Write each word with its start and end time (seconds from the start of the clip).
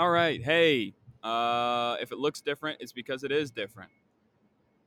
All 0.00 0.08
right. 0.08 0.42
Hey, 0.42 0.94
uh, 1.22 1.98
if 2.00 2.10
it 2.10 2.16
looks 2.16 2.40
different, 2.40 2.78
it's 2.80 2.90
because 2.90 3.22
it 3.22 3.30
is 3.30 3.50
different. 3.50 3.90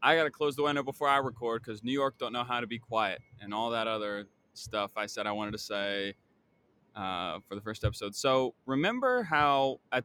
I 0.02 0.16
got 0.16 0.24
to 0.24 0.32
close 0.32 0.56
the 0.56 0.64
window 0.64 0.82
before 0.82 1.08
I 1.08 1.18
record 1.18 1.62
because 1.64 1.84
New 1.84 1.92
York 1.92 2.16
don't 2.18 2.34
know 2.34 2.44
how 2.44 2.62
to 2.62 2.66
be 2.66 2.80
quiet 2.80 3.22
and 3.40 3.54
all 3.54 3.70
that 3.70 3.86
other 3.86 4.26
stuff 4.56 4.94
I 4.98 5.06
said 5.06 5.28
I 5.28 5.32
wanted 5.32 5.52
to 5.52 5.60
say 5.60 6.16
uh, 6.96 7.38
for 7.48 7.54
the 7.54 7.62
first 7.62 7.84
episode. 7.84 8.16
So 8.16 8.56
remember 8.66 9.22
how 9.22 9.82
at 9.92 10.04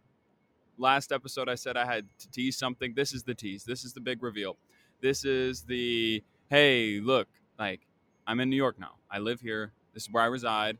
last 0.76 1.10
episode 1.10 1.48
I 1.48 1.54
said 1.54 1.78
I 1.78 1.86
had 1.86 2.04
to 2.18 2.30
tease 2.30 2.58
something? 2.58 2.92
This 2.94 3.14
is 3.14 3.22
the 3.22 3.34
tease. 3.34 3.64
This 3.64 3.86
is 3.86 3.94
the 3.94 4.00
big 4.02 4.22
reveal. 4.22 4.58
This 5.00 5.24
is 5.24 5.62
the 5.62 6.22
hey, 6.50 7.00
look, 7.00 7.28
like 7.58 7.80
I'm 8.26 8.40
in 8.40 8.50
New 8.50 8.56
York 8.56 8.78
now. 8.78 8.96
I 9.10 9.20
live 9.20 9.40
here. 9.40 9.72
This 9.94 10.02
is 10.02 10.10
where 10.12 10.22
I 10.22 10.26
reside 10.26 10.76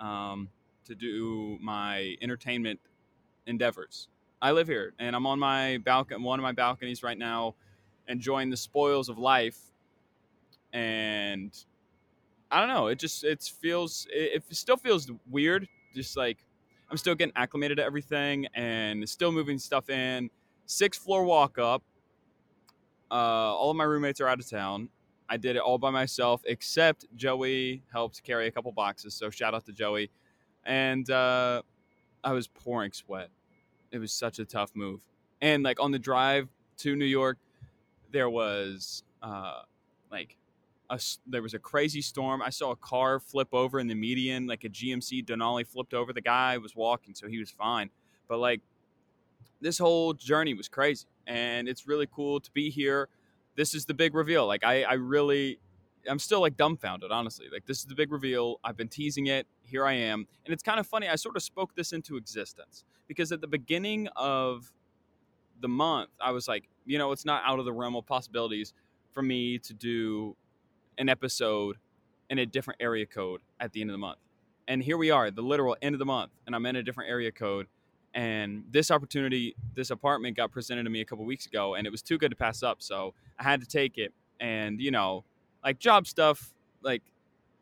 um, 0.00 0.48
to 0.86 0.94
do 0.94 1.58
my 1.60 2.16
entertainment 2.22 2.80
endeavors. 3.46 4.08
I 4.42 4.52
live 4.52 4.68
here, 4.68 4.92
and 4.98 5.16
I'm 5.16 5.26
on 5.26 5.38
my 5.38 5.78
balcony, 5.78 6.22
one 6.22 6.38
of 6.38 6.42
my 6.42 6.52
balconies 6.52 7.02
right 7.02 7.18
now, 7.18 7.54
enjoying 8.08 8.50
the 8.50 8.56
spoils 8.56 9.08
of 9.08 9.18
life. 9.18 9.58
And 10.72 11.56
I 12.50 12.60
don't 12.60 12.68
know. 12.68 12.88
It 12.88 12.98
just 12.98 13.24
it 13.24 13.42
feels 13.42 14.06
it, 14.10 14.44
it 14.48 14.56
still 14.56 14.76
feels 14.76 15.10
weird. 15.30 15.66
Just 15.94 16.16
like 16.16 16.38
I'm 16.90 16.96
still 16.96 17.14
getting 17.14 17.32
acclimated 17.36 17.78
to 17.78 17.84
everything 17.84 18.46
and 18.54 19.08
still 19.08 19.32
moving 19.32 19.58
stuff 19.58 19.90
in. 19.90 20.30
Six 20.66 20.98
floor 20.98 21.24
walk 21.24 21.58
up. 21.58 21.82
Uh, 23.10 23.14
all 23.14 23.70
of 23.70 23.76
my 23.76 23.84
roommates 23.84 24.20
are 24.20 24.28
out 24.28 24.40
of 24.40 24.48
town. 24.48 24.88
I 25.28 25.36
did 25.36 25.56
it 25.56 25.60
all 25.60 25.78
by 25.78 25.90
myself, 25.90 26.42
except 26.44 27.06
Joey 27.16 27.82
helped 27.92 28.22
carry 28.22 28.46
a 28.46 28.50
couple 28.50 28.70
boxes. 28.72 29.14
So 29.14 29.30
shout 29.30 29.54
out 29.54 29.64
to 29.66 29.72
Joey. 29.72 30.10
And 30.64 31.08
uh, 31.10 31.62
I 32.26 32.32
was 32.32 32.48
pouring 32.48 32.92
sweat. 32.92 33.28
It 33.92 33.98
was 33.98 34.12
such 34.12 34.40
a 34.40 34.44
tough 34.44 34.72
move. 34.74 35.00
And 35.40 35.62
like 35.62 35.80
on 35.80 35.92
the 35.92 35.98
drive 35.98 36.48
to 36.78 36.96
New 36.96 37.04
York, 37.04 37.38
there 38.10 38.28
was 38.28 39.04
uh, 39.22 39.62
like 40.10 40.36
a, 40.90 41.00
there 41.28 41.40
was 41.40 41.54
a 41.54 41.58
crazy 41.60 42.02
storm. 42.02 42.42
I 42.42 42.50
saw 42.50 42.72
a 42.72 42.76
car 42.76 43.20
flip 43.20 43.48
over 43.52 43.78
in 43.78 43.86
the 43.86 43.94
median, 43.94 44.48
like 44.48 44.64
a 44.64 44.68
GMC 44.68 45.24
Denali 45.24 45.64
flipped 45.64 45.94
over. 45.94 46.12
The 46.12 46.20
guy 46.20 46.58
was 46.58 46.74
walking, 46.74 47.14
so 47.14 47.28
he 47.28 47.38
was 47.38 47.50
fine. 47.50 47.90
But 48.28 48.38
like 48.38 48.60
this 49.60 49.78
whole 49.78 50.12
journey 50.12 50.54
was 50.54 50.68
crazy, 50.68 51.06
and 51.28 51.68
it's 51.68 51.86
really 51.86 52.08
cool 52.10 52.40
to 52.40 52.50
be 52.50 52.70
here. 52.70 53.08
This 53.54 53.72
is 53.72 53.84
the 53.84 53.94
big 53.94 54.14
reveal. 54.14 54.48
Like 54.48 54.64
I, 54.64 54.82
I 54.82 54.94
really, 54.94 55.60
I'm 56.08 56.18
still 56.18 56.40
like 56.40 56.56
dumbfounded, 56.56 57.10
honestly. 57.10 57.46
Like 57.52 57.66
this 57.66 57.78
is 57.78 57.86
the 57.86 57.94
big 57.94 58.12
reveal. 58.12 58.60
I've 58.64 58.76
been 58.76 58.88
teasing 58.88 59.26
it. 59.26 59.46
Here 59.62 59.84
I 59.84 59.94
am, 59.94 60.26
and 60.44 60.52
it's 60.52 60.62
kind 60.62 60.78
of 60.78 60.86
funny. 60.86 61.08
I 61.08 61.16
sort 61.16 61.36
of 61.36 61.42
spoke 61.42 61.74
this 61.74 61.92
into 61.92 62.16
existence 62.16 62.84
because 63.08 63.32
at 63.32 63.40
the 63.40 63.48
beginning 63.48 64.08
of 64.16 64.72
the 65.60 65.68
month, 65.68 66.10
I 66.20 66.32
was 66.32 66.48
like, 66.48 66.68
you 66.84 66.98
know, 66.98 67.12
it's 67.12 67.24
not 67.24 67.42
out 67.44 67.58
of 67.58 67.64
the 67.64 67.72
realm 67.72 67.96
of 67.96 68.06
possibilities 68.06 68.74
for 69.12 69.22
me 69.22 69.58
to 69.58 69.74
do 69.74 70.36
an 70.98 71.08
episode 71.08 71.76
in 72.30 72.38
a 72.38 72.46
different 72.46 72.80
area 72.80 73.06
code 73.06 73.40
at 73.60 73.72
the 73.72 73.80
end 73.80 73.90
of 73.90 73.94
the 73.94 73.98
month. 73.98 74.18
And 74.68 74.82
here 74.82 74.96
we 74.96 75.10
are, 75.10 75.30
the 75.30 75.42
literal 75.42 75.76
end 75.80 75.94
of 75.94 75.98
the 75.98 76.04
month, 76.04 76.32
and 76.46 76.54
I'm 76.54 76.66
in 76.66 76.76
a 76.76 76.82
different 76.82 77.10
area 77.10 77.30
code. 77.32 77.66
And 78.14 78.64
this 78.70 78.90
opportunity, 78.90 79.54
this 79.74 79.90
apartment 79.90 80.36
got 80.36 80.50
presented 80.50 80.84
to 80.84 80.90
me 80.90 81.00
a 81.00 81.04
couple 81.04 81.24
weeks 81.24 81.46
ago, 81.46 81.74
and 81.74 81.86
it 81.86 81.90
was 81.90 82.02
too 82.02 82.18
good 82.18 82.30
to 82.30 82.36
pass 82.36 82.62
up. 82.62 82.82
So 82.82 83.14
I 83.38 83.42
had 83.44 83.60
to 83.60 83.66
take 83.66 83.98
it. 83.98 84.12
And, 84.40 84.80
you 84.80 84.90
know, 84.90 85.24
like 85.66 85.78
job 85.80 86.06
stuff, 86.06 86.54
like 86.82 87.02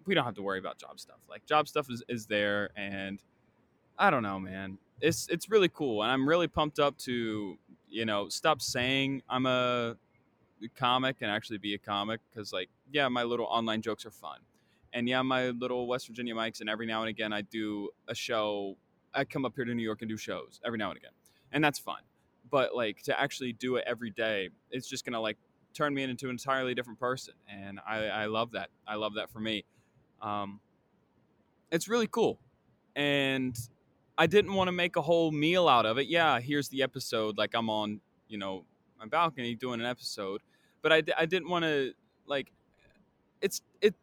we 0.04 0.14
don't 0.14 0.24
have 0.24 0.34
to 0.34 0.42
worry 0.42 0.58
about 0.58 0.78
job 0.78 1.00
stuff. 1.00 1.16
Like 1.28 1.46
job 1.46 1.66
stuff 1.66 1.88
is, 1.90 2.02
is 2.08 2.26
there. 2.26 2.68
And 2.76 3.20
I 3.98 4.10
don't 4.10 4.22
know, 4.22 4.38
man. 4.38 4.78
It's, 5.00 5.26
it's 5.28 5.50
really 5.50 5.70
cool. 5.70 6.02
And 6.02 6.12
I'm 6.12 6.28
really 6.28 6.46
pumped 6.46 6.78
up 6.78 6.98
to, 6.98 7.58
you 7.88 8.04
know, 8.04 8.28
stop 8.28 8.60
saying 8.60 9.22
I'm 9.28 9.46
a 9.46 9.96
comic 10.76 11.16
and 11.20 11.30
actually 11.30 11.58
be 11.58 11.74
a 11.74 11.78
comic 11.78 12.20
because 12.32 12.52
like 12.52 12.70
yeah 12.90 13.06
my 13.08 13.22
little 13.22 13.46
online 13.46 13.82
jokes 13.82 14.06
are 14.06 14.10
fun 14.10 14.38
and 14.94 15.06
yeah 15.06 15.20
my 15.20 15.50
little 15.50 15.86
west 15.86 16.06
virginia 16.06 16.34
mics 16.34 16.60
and 16.60 16.70
every 16.70 16.86
now 16.86 17.00
and 17.00 17.10
again 17.10 17.34
i 17.34 17.42
do 17.42 17.90
a 18.08 18.14
show 18.14 18.74
i 19.12 19.24
come 19.24 19.44
up 19.44 19.52
here 19.54 19.66
to 19.66 19.74
new 19.74 19.82
york 19.82 20.00
and 20.00 20.08
do 20.08 20.16
shows 20.16 20.60
every 20.64 20.78
now 20.78 20.88
and 20.88 20.96
again 20.96 21.10
and 21.52 21.62
that's 21.62 21.78
fun 21.78 21.98
but 22.50 22.74
like 22.74 23.02
to 23.02 23.20
actually 23.20 23.52
do 23.52 23.76
it 23.76 23.84
every 23.86 24.10
day 24.10 24.48
it's 24.70 24.88
just 24.88 25.04
gonna 25.04 25.20
like 25.20 25.36
turn 25.74 25.94
me 25.94 26.02
into 26.02 26.26
an 26.26 26.32
entirely 26.32 26.74
different 26.74 26.98
person 26.98 27.34
and 27.48 27.80
i, 27.86 28.06
I 28.06 28.26
love 28.26 28.52
that. 28.52 28.70
I 28.86 28.94
love 28.94 29.14
that 29.14 29.30
for 29.30 29.40
me. 29.40 29.64
Um, 30.22 30.60
it's 31.70 31.88
really 31.88 32.06
cool. 32.06 32.38
And 32.96 33.58
i 34.16 34.26
didn't 34.26 34.54
want 34.54 34.68
to 34.68 34.72
make 34.72 34.96
a 34.96 35.02
whole 35.02 35.32
meal 35.32 35.68
out 35.68 35.86
of 35.86 35.98
it. 35.98 36.06
Yeah 36.06 36.40
here's 36.40 36.68
the 36.68 36.82
episode 36.82 37.36
like 37.36 37.54
i'm 37.54 37.68
on 37.68 38.00
you 38.28 38.38
know 38.38 38.64
my 38.98 39.06
balcony 39.06 39.54
doing 39.54 39.80
an 39.80 39.86
episode 39.86 40.40
but 40.82 40.92
I, 40.92 41.02
I 41.18 41.26
didn't 41.26 41.48
want 41.48 41.64
to 41.64 41.92
like 42.26 42.52
it's 43.40 43.60
it 43.80 43.94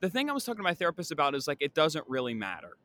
the 0.00 0.10
thing 0.10 0.28
i 0.28 0.32
was 0.32 0.44
talking 0.44 0.58
to 0.58 0.62
my 0.64 0.74
therapist 0.74 1.12
about 1.12 1.34
is 1.34 1.46
like 1.46 1.58
it 1.60 1.74
doesn't 1.74 2.04
really 2.08 2.34
matter 2.34 2.76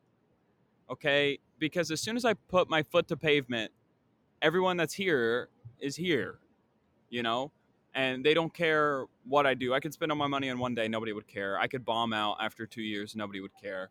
okay? 0.90 1.40
Because 1.60 1.92
as 1.92 2.00
soon 2.00 2.16
as 2.16 2.24
i 2.24 2.34
put 2.34 2.70
my 2.70 2.84
foot 2.84 3.08
to 3.08 3.18
pavement 3.18 3.72
everyone 4.42 4.78
that's 4.78 4.94
here 4.94 5.50
is 5.80 5.96
here 5.96 6.38
you 7.10 7.24
know 7.24 7.52
and 7.98 8.26
they 8.26 8.34
don't 8.34 8.54
care 8.54 9.06
what 9.26 9.46
i 9.46 9.54
do 9.54 9.74
i 9.74 9.80
could 9.80 9.92
spend 9.92 10.12
all 10.12 10.18
my 10.18 10.28
money 10.28 10.50
on 10.50 10.58
one 10.58 10.74
day 10.74 10.88
nobody 10.88 11.12
would 11.12 11.28
care 11.28 11.60
i 11.60 11.68
could 11.68 11.84
bomb 11.84 12.14
out 12.14 12.38
after 12.40 12.66
two 12.66 12.82
years 12.82 13.16
nobody 13.16 13.42
would 13.42 13.56
care 13.62 13.90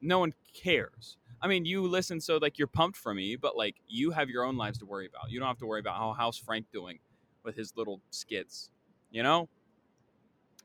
no 0.00 0.18
one 0.18 0.34
cares 0.52 1.16
I 1.42 1.46
mean, 1.46 1.66
you 1.66 1.86
listen, 1.86 2.22
so 2.22 2.38
like 2.38 2.58
you're 2.58 2.66
pumped 2.66 2.96
for 2.96 3.12
me, 3.12 3.36
but 3.36 3.54
like 3.54 3.76
you 3.86 4.12
have 4.12 4.30
your 4.30 4.44
own 4.44 4.56
lives 4.56 4.78
to 4.78 4.86
worry 4.86 5.06
about. 5.06 5.30
You 5.30 5.38
don't 5.38 5.46
have 5.46 5.58
to 5.58 5.66
worry 5.66 5.80
about 5.80 5.96
how 5.96 6.14
how's 6.16 6.38
Frank 6.38 6.64
doing 6.72 6.98
with 7.44 7.54
his 7.54 7.76
little 7.76 8.00
skits, 8.10 8.70
you 9.10 9.22
know? 9.22 9.48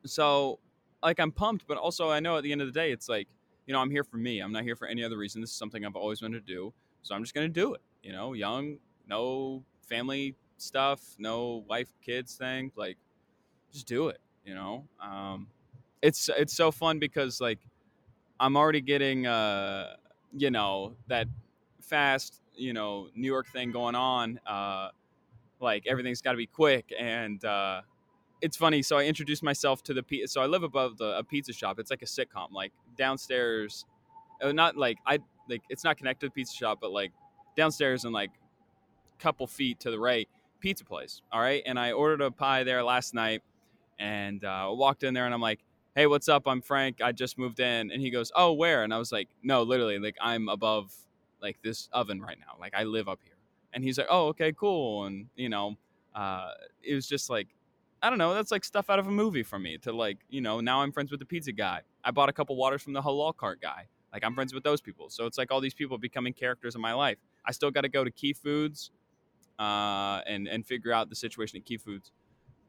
So, 0.06 0.60
like, 1.04 1.20
I'm 1.20 1.32
pumped, 1.32 1.68
but 1.68 1.78
also 1.78 2.10
I 2.10 2.20
know 2.20 2.38
at 2.38 2.44
the 2.44 2.52
end 2.52 2.62
of 2.62 2.68
the 2.68 2.74
day, 2.74 2.92
it's 2.92 3.10
like, 3.10 3.28
you 3.68 3.74
know, 3.74 3.80
I'm 3.82 3.92
here 3.92 4.04
for 4.04 4.18
me. 4.18 4.40
I'm 4.40 4.52
not 4.52 4.64
here 4.64 4.78
for 4.78 4.88
any 4.88 5.04
other 5.04 5.18
reason. 5.18 5.42
This 5.42 5.52
is 5.52 5.58
something 5.58 5.86
I've 5.86 5.96
always 5.96 6.22
wanted 6.22 6.46
to 6.46 6.54
do. 6.54 6.74
So 7.02 7.14
I'm 7.14 7.24
just 7.24 7.36
to 7.36 7.48
do 7.50 7.74
it, 7.74 7.82
you 8.02 8.12
know? 8.14 8.34
Young, 8.34 8.78
no 9.08 9.64
family 9.88 10.36
stuff, 10.62 11.02
no 11.18 11.64
wife, 11.68 11.94
kids 12.04 12.36
thing. 12.36 12.72
Like, 12.76 12.98
just 13.72 13.88
do 13.88 14.08
it, 14.10 14.20
you 14.46 14.56
know? 14.56 14.86
Um, 15.02 15.48
it's, 16.02 16.30
it's 16.38 16.56
so 16.56 16.72
fun 16.72 17.00
because, 17.00 17.42
like, 17.42 17.60
I'm 18.40 18.56
already 18.56 18.82
getting, 18.82 19.28
uh, 19.28 19.96
you 20.36 20.52
know, 20.52 20.96
that 21.08 21.28
fast, 21.82 22.42
you 22.56 22.74
know, 22.74 23.10
New 23.16 23.28
York 23.28 23.48
thing 23.48 23.72
going 23.72 23.96
on. 23.96 24.40
Uh, 24.46 24.90
like 25.60 25.86
everything's 25.88 26.22
got 26.22 26.32
to 26.32 26.38
be 26.38 26.46
quick 26.46 26.94
and 26.98 27.44
uh, 27.46 27.82
it's 28.42 28.58
funny 28.58 28.82
so 28.82 28.98
i 28.98 29.04
introduced 29.04 29.44
myself 29.44 29.84
to 29.84 29.94
the 29.94 30.04
pizza 30.04 30.28
so 30.28 30.42
i 30.42 30.46
live 30.46 30.64
above 30.64 30.98
the, 30.98 31.18
a 31.18 31.24
pizza 31.24 31.54
shop 31.54 31.80
it's 31.80 31.92
like 31.92 32.02
a 32.02 32.06
sitcom 32.06 32.52
like 32.52 32.72
downstairs 32.98 33.86
uh, 34.42 34.52
not 34.52 34.78
like 34.78 34.98
i 35.06 35.20
like 35.50 35.62
it's 35.70 35.84
not 35.84 35.98
connected 35.98 36.28
to 36.28 36.30
the 36.30 36.34
pizza 36.34 36.56
shop 36.56 36.80
but 36.82 36.92
like 36.92 37.12
downstairs 37.58 38.06
and 38.06 38.14
like 38.14 38.32
couple 39.20 39.46
feet 39.46 39.80
to 39.82 39.92
the 39.92 40.00
right 40.00 40.30
pizza 40.60 40.84
place 40.84 41.22
all 41.32 41.42
right 41.42 41.64
and 41.66 41.80
i 41.80 41.92
ordered 41.92 42.22
a 42.22 42.32
pie 42.32 42.64
there 42.64 42.84
last 42.84 43.14
night 43.14 43.42
and 44.00 44.44
uh, 44.44 44.68
walked 44.70 45.04
in 45.04 45.14
there 45.14 45.26
and 45.26 45.34
i'm 45.34 45.42
like 45.42 45.60
hey 45.96 46.08
what's 46.08 46.30
up 46.30 46.48
i'm 46.48 46.62
frank 46.62 47.02
i 47.02 47.12
just 47.12 47.38
moved 47.38 47.60
in 47.60 47.92
and 47.92 48.02
he 48.02 48.10
goes 48.10 48.32
oh 48.36 48.54
where 48.54 48.84
and 48.84 48.94
i 48.94 48.98
was 48.98 49.12
like 49.12 49.28
no 49.44 49.64
literally 49.64 50.00
like 50.00 50.16
i'm 50.22 50.50
above 50.50 50.94
like 51.42 51.58
this 51.64 51.90
oven 51.94 52.22
right 52.22 52.38
now 52.40 52.56
like 52.60 52.74
i 52.76 52.84
live 52.84 53.08
up 53.08 53.20
here 53.24 53.34
and 53.74 53.84
he's 53.84 53.98
like, 53.98 54.08
"Oh, 54.10 54.28
okay, 54.28 54.52
cool." 54.54 55.06
And 55.06 55.28
you 55.36 55.50
know, 55.50 55.76
uh, 56.16 56.52
it 56.84 56.96
was 56.96 57.08
just 57.08 57.30
like, 57.30 57.48
I 58.02 58.10
don't 58.10 58.20
know, 58.20 58.34
that's 58.34 58.52
like 58.52 58.64
stuff 58.64 58.90
out 58.90 59.00
of 59.00 59.08
a 59.08 59.12
movie 59.12 59.44
for 59.44 59.60
me. 59.60 59.78
To 59.80 59.92
like, 59.92 60.18
you 60.30 60.42
know, 60.42 60.60
now 60.60 60.82
I'm 60.82 60.92
friends 60.92 61.12
with 61.12 61.20
the 61.20 61.26
pizza 61.26 61.52
guy. 61.52 61.82
I 62.04 62.12
bought 62.12 62.30
a 62.30 62.34
couple 62.34 62.56
waters 62.56 62.82
from 62.82 62.94
the 62.94 63.02
halal 63.02 63.36
cart 63.36 63.62
guy. 63.62 63.88
Like 64.14 64.24
I'm 64.24 64.34
friends 64.34 64.54
with 64.54 64.64
those 64.64 64.82
people. 64.82 65.10
So 65.10 65.26
it's 65.26 65.38
like 65.38 65.52
all 65.52 65.62
these 65.62 65.74
people 65.74 65.98
becoming 65.98 66.34
characters 66.34 66.76
in 66.76 66.82
my 66.82 66.94
life. 66.94 67.18
I 67.46 67.52
still 67.52 67.72
got 67.72 67.82
to 67.82 67.90
go 67.90 68.04
to 68.04 68.12
Key 68.12 68.34
Foods, 68.34 68.92
uh, 69.60 70.22
and 70.26 70.48
and 70.48 70.66
figure 70.66 70.92
out 70.92 71.10
the 71.10 71.16
situation 71.16 71.58
at 71.58 71.66
Key 71.66 71.78
Foods. 71.78 72.12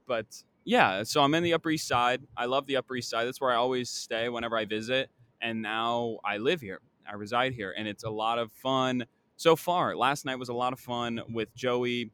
But 0.06 0.42
yeah, 0.64 1.02
so 1.04 1.22
I'm 1.22 1.34
in 1.34 1.42
the 1.42 1.54
Upper 1.54 1.70
East 1.70 1.88
Side. 1.88 2.22
I 2.36 2.46
love 2.46 2.66
the 2.66 2.76
Upper 2.76 2.96
East 2.96 3.10
Side. 3.10 3.26
That's 3.26 3.40
where 3.40 3.52
I 3.52 3.56
always 3.56 3.88
stay 3.88 4.28
whenever 4.28 4.56
I 4.56 4.64
visit. 4.64 5.10
And 5.40 5.62
now 5.62 6.18
I 6.24 6.36
live 6.36 6.60
here. 6.60 6.80
I 7.08 7.14
reside 7.14 7.54
here, 7.54 7.74
and 7.76 7.88
it's 7.88 8.04
a 8.04 8.10
lot 8.10 8.38
of 8.38 8.52
fun 8.52 9.06
so 9.36 9.56
far. 9.56 9.96
Last 9.96 10.26
night 10.26 10.38
was 10.38 10.50
a 10.50 10.54
lot 10.54 10.72
of 10.72 10.80
fun 10.80 11.22
with 11.32 11.54
Joey 11.54 12.10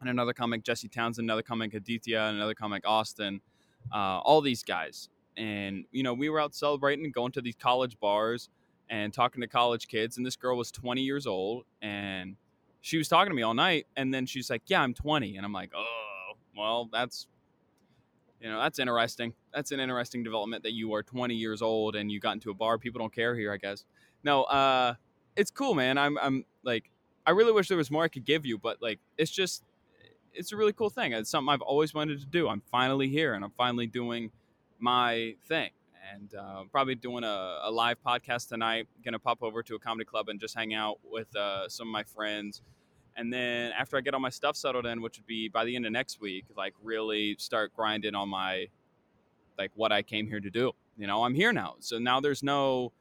and 0.00 0.10
another 0.10 0.32
comic, 0.32 0.64
Jesse 0.64 0.88
Townsend, 0.88 1.24
another 1.24 1.42
comic, 1.42 1.72
Aditya, 1.72 2.20
and 2.20 2.36
another 2.36 2.54
comic, 2.54 2.82
Austin. 2.86 3.40
Uh, 3.92 4.18
all 4.18 4.40
these 4.40 4.62
guys. 4.62 5.08
And, 5.36 5.84
you 5.92 6.02
know, 6.02 6.12
we 6.12 6.28
were 6.28 6.40
out 6.40 6.54
celebrating 6.54 7.10
going 7.10 7.32
to 7.32 7.40
these 7.40 7.56
college 7.56 7.98
bars 7.98 8.50
and 8.90 9.12
talking 9.12 9.40
to 9.40 9.46
college 9.46 9.88
kids. 9.88 10.18
And 10.18 10.26
this 10.26 10.36
girl 10.36 10.56
was 10.56 10.70
20 10.70 11.00
years 11.00 11.26
old 11.26 11.64
and 11.80 12.36
she 12.82 12.98
was 12.98 13.08
talking 13.08 13.30
to 13.30 13.34
me 13.34 13.42
all 13.42 13.54
night. 13.54 13.86
And 13.96 14.12
then 14.12 14.26
she's 14.26 14.50
like, 14.50 14.62
Yeah, 14.66 14.82
I'm 14.82 14.92
20. 14.92 15.36
And 15.36 15.46
I'm 15.46 15.52
like, 15.52 15.70
Oh, 15.74 16.32
well, 16.54 16.90
that's, 16.92 17.26
you 18.40 18.50
know, 18.50 18.60
that's 18.60 18.78
interesting. 18.78 19.32
That's 19.54 19.72
an 19.72 19.80
interesting 19.80 20.22
development 20.22 20.64
that 20.64 20.72
you 20.72 20.92
are 20.94 21.02
20 21.02 21.34
years 21.34 21.62
old 21.62 21.96
and 21.96 22.12
you 22.12 22.20
got 22.20 22.32
into 22.32 22.50
a 22.50 22.54
bar. 22.54 22.76
People 22.76 22.98
don't 22.98 23.14
care 23.14 23.34
here, 23.34 23.52
I 23.52 23.56
guess. 23.56 23.84
No, 24.24 24.42
uh, 24.44 24.94
it's 25.36 25.50
cool, 25.50 25.74
man. 25.74 25.96
I'm 25.96 26.18
I'm 26.18 26.44
like 26.62 26.90
I 27.24 27.30
really 27.30 27.52
wish 27.52 27.68
there 27.68 27.78
was 27.78 27.90
more 27.90 28.02
I 28.02 28.08
could 28.08 28.24
give 28.24 28.44
you, 28.44 28.58
but 28.58 28.82
like 28.82 28.98
it's 29.16 29.30
just 29.30 29.62
it's 30.34 30.52
a 30.52 30.56
really 30.56 30.72
cool 30.72 30.90
thing. 30.90 31.12
It's 31.12 31.30
something 31.30 31.52
I've 31.52 31.62
always 31.62 31.94
wanted 31.94 32.20
to 32.20 32.26
do. 32.26 32.48
I'm 32.48 32.62
finally 32.70 33.08
here 33.08 33.34
and 33.34 33.44
I'm 33.44 33.52
finally 33.56 33.86
doing 33.86 34.30
my 34.78 35.36
thing. 35.46 35.70
And 36.10 36.34
uh, 36.34 36.64
probably 36.72 36.94
doing 36.96 37.22
a, 37.22 37.60
a, 37.62 37.70
live 37.70 37.96
podcast 38.04 38.48
tonight. 38.48 38.88
Gonna 39.04 39.18
pop 39.18 39.42
over 39.42 39.62
to 39.62 39.76
a 39.76 39.78
comedy 39.78 40.04
club 40.04 40.28
and 40.28 40.40
just 40.40 40.54
hang 40.54 40.74
out 40.74 40.98
with 41.04 41.34
uh, 41.36 41.68
some 41.68 41.88
of 41.88 41.92
my 41.92 42.02
friends. 42.02 42.60
And 43.16 43.32
then 43.32 43.72
after 43.72 43.96
I 43.96 44.00
get 44.00 44.14
all 44.14 44.20
my 44.20 44.30
stuff 44.30 44.56
settled 44.56 44.86
in, 44.86 45.00
which 45.02 45.18
would 45.18 45.26
be 45.26 45.48
by 45.48 45.64
the 45.64 45.76
end 45.76 45.86
of 45.86 45.92
next 45.92 46.20
week, 46.20 46.46
like 46.56 46.74
really 46.82 47.36
start 47.38 47.72
grinding 47.76 48.14
on 48.14 48.28
my 48.28 48.66
like 49.58 49.70
what 49.74 49.92
I 49.92 50.02
came 50.02 50.26
here 50.26 50.40
to 50.40 50.50
do. 50.50 50.72
You 50.96 51.06
know, 51.06 51.24
I'm 51.24 51.34
here 51.34 51.52
now. 51.52 51.76
So 51.80 51.98
now 51.98 52.20
there's 52.20 52.42
no 52.42 52.92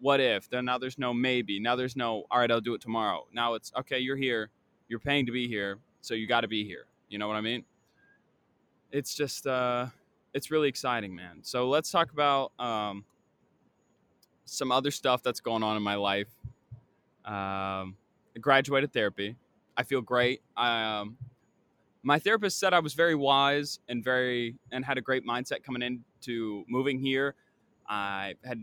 what 0.00 0.20
if. 0.20 0.48
Then 0.48 0.64
now 0.64 0.78
there's 0.78 0.98
no 0.98 1.12
maybe. 1.12 1.60
Now 1.60 1.76
there's 1.76 1.96
no 1.96 2.24
all 2.30 2.40
right, 2.40 2.50
I'll 2.50 2.60
do 2.60 2.74
it 2.74 2.80
tomorrow. 2.80 3.26
Now 3.32 3.54
it's 3.54 3.72
okay, 3.78 3.98
you're 3.98 4.16
here. 4.16 4.50
You're 4.88 5.00
paying 5.00 5.26
to 5.26 5.32
be 5.32 5.46
here, 5.48 5.78
so 6.00 6.14
you 6.14 6.26
got 6.26 6.40
to 6.40 6.48
be 6.48 6.64
here. 6.64 6.86
You 7.08 7.18
know 7.18 7.28
what 7.28 7.36
I 7.36 7.40
mean? 7.40 7.64
It's 8.90 9.14
just 9.14 9.46
uh 9.46 9.86
it's 10.38 10.50
really 10.50 10.68
exciting, 10.68 11.14
man. 11.14 11.40
So 11.42 11.68
let's 11.68 11.90
talk 11.90 12.12
about 12.12 12.52
um 12.58 13.04
some 14.46 14.72
other 14.72 14.90
stuff 14.90 15.22
that's 15.22 15.40
going 15.40 15.62
on 15.62 15.76
in 15.76 15.82
my 15.82 15.96
life. 15.96 16.28
Um 17.26 17.96
I 18.36 18.40
graduated 18.40 18.92
therapy. 18.92 19.36
I 19.76 19.82
feel 19.82 20.00
great. 20.00 20.42
Um, 20.56 21.16
my 22.04 22.20
therapist 22.20 22.58
said 22.60 22.72
I 22.72 22.78
was 22.78 22.94
very 22.94 23.16
wise 23.16 23.80
and 23.88 24.02
very 24.02 24.54
and 24.70 24.84
had 24.84 24.96
a 24.96 25.00
great 25.00 25.26
mindset 25.26 25.64
coming 25.64 25.82
into 25.82 26.64
moving 26.68 27.00
here. 27.00 27.34
I 27.88 28.34
had 28.44 28.62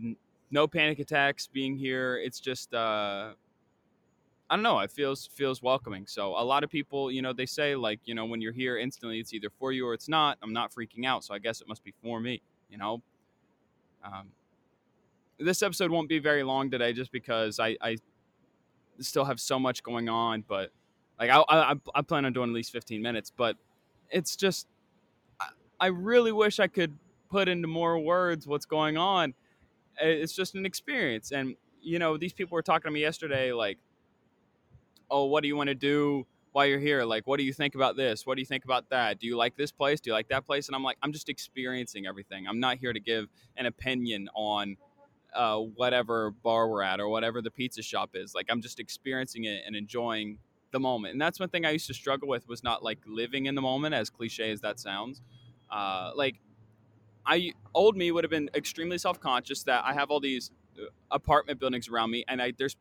no 0.50 0.66
panic 0.66 0.98
attacks 0.98 1.46
being 1.46 1.76
here. 1.76 2.16
It's 2.16 2.40
just 2.40 2.72
uh, 2.72 3.32
I 4.48 4.56
don't 4.56 4.62
know. 4.62 4.78
It 4.80 4.90
feels 4.90 5.26
feels 5.26 5.62
welcoming. 5.62 6.06
So 6.06 6.28
a 6.38 6.44
lot 6.44 6.62
of 6.62 6.70
people, 6.70 7.10
you 7.10 7.22
know, 7.22 7.32
they 7.32 7.46
say 7.46 7.74
like, 7.74 8.00
you 8.04 8.14
know, 8.14 8.24
when 8.24 8.40
you're 8.40 8.52
here 8.52 8.78
instantly, 8.78 9.18
it's 9.18 9.32
either 9.32 9.50
for 9.58 9.72
you 9.72 9.86
or 9.86 9.94
it's 9.94 10.08
not. 10.08 10.38
I'm 10.42 10.52
not 10.52 10.72
freaking 10.72 11.04
out, 11.04 11.24
so 11.24 11.34
I 11.34 11.38
guess 11.38 11.60
it 11.60 11.68
must 11.68 11.82
be 11.84 11.92
for 12.02 12.20
me. 12.20 12.42
You 12.70 12.78
know. 12.78 13.02
Um, 14.04 14.28
this 15.38 15.62
episode 15.62 15.90
won't 15.90 16.08
be 16.08 16.20
very 16.20 16.44
long 16.44 16.70
today, 16.70 16.92
just 16.92 17.10
because 17.10 17.58
I, 17.58 17.76
I 17.80 17.96
still 19.00 19.24
have 19.24 19.40
so 19.40 19.58
much 19.58 19.82
going 19.82 20.08
on. 20.08 20.44
But 20.46 20.70
like 21.18 21.30
I, 21.30 21.42
I, 21.48 21.74
I 21.94 22.02
plan 22.02 22.24
on 22.24 22.32
doing 22.32 22.50
at 22.50 22.54
least 22.54 22.72
15 22.72 23.02
minutes. 23.02 23.32
But 23.36 23.56
it's 24.10 24.36
just 24.36 24.68
I, 25.40 25.48
I 25.80 25.86
really 25.88 26.32
wish 26.32 26.60
I 26.60 26.68
could 26.68 26.96
put 27.28 27.48
into 27.48 27.66
more 27.66 27.98
words 27.98 28.46
what's 28.46 28.66
going 28.66 28.96
on 28.96 29.34
it's 30.00 30.32
just 30.32 30.54
an 30.54 30.66
experience. 30.66 31.32
And 31.32 31.56
you 31.80 31.98
know, 31.98 32.16
these 32.16 32.32
people 32.32 32.54
were 32.54 32.62
talking 32.62 32.88
to 32.88 32.92
me 32.92 33.00
yesterday, 33.00 33.52
like, 33.52 33.78
"Oh, 35.10 35.26
what 35.26 35.42
do 35.42 35.48
you 35.48 35.56
want 35.56 35.68
to 35.68 35.74
do 35.74 36.26
while 36.52 36.66
you're 36.66 36.78
here? 36.78 37.04
Like, 37.04 37.26
what 37.26 37.38
do 37.38 37.44
you 37.44 37.52
think 37.52 37.74
about 37.74 37.96
this? 37.96 38.26
What 38.26 38.36
do 38.36 38.40
you 38.40 38.46
think 38.46 38.64
about 38.64 38.88
that? 38.90 39.18
Do 39.20 39.26
you 39.26 39.36
like 39.36 39.56
this 39.56 39.72
place? 39.72 40.00
Do 40.00 40.10
you 40.10 40.14
like 40.14 40.28
that 40.28 40.46
place?" 40.46 40.68
And 40.68 40.76
I'm 40.76 40.82
like, 40.82 40.98
I'm 41.02 41.12
just 41.12 41.28
experiencing 41.28 42.06
everything. 42.06 42.46
I'm 42.46 42.60
not 42.60 42.78
here 42.78 42.92
to 42.92 43.00
give 43.00 43.26
an 43.56 43.66
opinion 43.66 44.28
on 44.34 44.76
uh, 45.34 45.58
whatever 45.58 46.30
bar 46.30 46.68
we're 46.68 46.82
at 46.82 47.00
or 47.00 47.08
whatever 47.08 47.42
the 47.42 47.50
pizza 47.50 47.82
shop 47.82 48.10
is. 48.14 48.34
Like, 48.34 48.46
I'm 48.48 48.62
just 48.62 48.80
experiencing 48.80 49.44
it 49.44 49.62
and 49.66 49.76
enjoying 49.76 50.38
the 50.72 50.80
moment. 50.80 51.12
And 51.12 51.20
that's 51.20 51.38
one 51.40 51.48
thing 51.48 51.64
I 51.64 51.70
used 51.70 51.86
to 51.88 51.94
struggle 51.94 52.28
with 52.28 52.48
was 52.48 52.62
not 52.62 52.82
like 52.82 52.98
living 53.06 53.46
in 53.46 53.54
the 53.54 53.62
moment, 53.62 53.94
as 53.94 54.10
cliche 54.10 54.50
as 54.50 54.60
that 54.62 54.80
sounds. 54.80 55.22
Uh, 55.70 56.12
like 56.14 56.36
I 57.26 57.52
old 57.74 57.96
me 57.96 58.10
would 58.12 58.24
have 58.24 58.30
been 58.30 58.50
extremely 58.54 58.98
self 58.98 59.20
conscious 59.20 59.62
that 59.64 59.84
I 59.84 59.92
have 59.92 60.10
all 60.10 60.20
these 60.20 60.50
uh, 60.78 60.86
apartment 61.10 61.58
buildings 61.58 61.88
around 61.88 62.10
me, 62.10 62.24
and 62.28 62.40
I 62.40 62.52
there's 62.56 62.76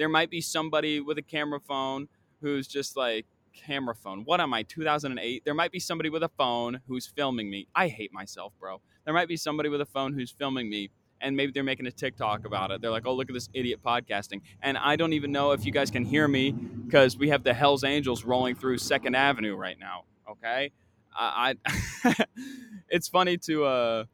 there 0.00 0.08
might 0.08 0.30
be 0.30 0.40
somebody 0.40 0.98
with 0.98 1.18
a 1.18 1.22
camera 1.22 1.60
phone 1.60 2.08
who's 2.40 2.66
just 2.66 2.96
like 2.96 3.26
camera 3.52 3.94
phone. 3.94 4.22
What 4.24 4.40
am 4.40 4.54
I? 4.54 4.62
2008. 4.62 5.44
There 5.44 5.52
might 5.52 5.70
be 5.70 5.78
somebody 5.78 6.08
with 6.08 6.22
a 6.22 6.30
phone 6.38 6.80
who's 6.88 7.06
filming 7.06 7.50
me. 7.50 7.68
I 7.74 7.88
hate 7.88 8.10
myself, 8.10 8.54
bro. 8.58 8.80
There 9.04 9.12
might 9.12 9.28
be 9.28 9.36
somebody 9.36 9.68
with 9.68 9.82
a 9.82 9.86
phone 9.86 10.14
who's 10.14 10.30
filming 10.30 10.70
me 10.70 10.88
and 11.20 11.36
maybe 11.36 11.52
they're 11.52 11.62
making 11.62 11.86
a 11.86 11.90
TikTok 11.90 12.46
about 12.46 12.70
it. 12.70 12.80
They're 12.80 12.90
like, 12.90 13.04
"Oh, 13.04 13.12
look 13.12 13.28
at 13.28 13.34
this 13.34 13.50
idiot 13.52 13.80
podcasting." 13.84 14.40
And 14.62 14.78
I 14.78 14.96
don't 14.96 15.12
even 15.12 15.32
know 15.32 15.52
if 15.52 15.66
you 15.66 15.70
guys 15.70 15.90
can 15.90 16.06
hear 16.06 16.26
me 16.26 16.52
because 16.52 17.18
we 17.18 17.28
have 17.28 17.44
the 17.44 17.52
Hell's 17.52 17.84
Angels 17.84 18.24
rolling 18.24 18.54
through 18.54 18.78
Second 18.78 19.14
Avenue 19.14 19.54
right 19.54 19.78
now. 19.78 20.04
Okay, 20.30 20.72
I, 21.14 21.56
I 21.66 22.24
it's 22.88 23.06
funny 23.06 23.36
to 23.36 23.64
uh 23.66 24.04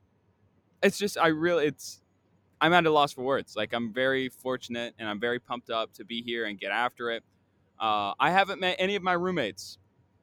it's 0.82 0.98
just 0.98 1.16
I 1.16 1.28
really 1.28 1.66
it's 1.66 2.02
I'm 2.60 2.72
at 2.72 2.86
a 2.86 2.90
loss 2.90 3.12
for 3.12 3.22
words. 3.22 3.56
Like 3.56 3.72
I'm 3.72 3.92
very 3.92 4.28
fortunate 4.28 4.94
and 4.98 5.08
I'm 5.08 5.20
very 5.20 5.38
pumped 5.38 5.70
up 5.70 5.92
to 5.94 6.04
be 6.04 6.22
here 6.22 6.46
and 6.46 6.58
get 6.58 6.72
after 6.72 7.10
it. 7.10 7.22
Uh, 7.78 8.14
I 8.18 8.30
haven't 8.30 8.60
met 8.60 8.76
any 8.78 8.96
of 8.96 9.02
my 9.02 9.12
roommates. 9.12 9.78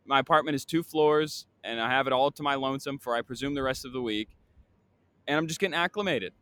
My 0.06 0.20
apartment 0.20 0.56
is 0.56 0.66
two 0.66 0.84
floors, 0.84 1.46
and 1.64 1.80
I 1.80 1.90
have 1.90 2.08
it 2.08 2.14
all 2.14 2.32
to 2.32 2.44
my 2.44 2.56
lonesome 2.56 3.00
for 3.00 3.16
I 3.16 3.22
presume 3.22 3.54
the 3.54 3.64
rest 3.64 3.86
of 3.86 3.94
the 3.94 4.02
week. 4.02 4.30
And 5.28 5.38
I'm 5.38 5.48
just 5.48 5.60
getting 5.60 5.76
acclimated, 5.76 6.34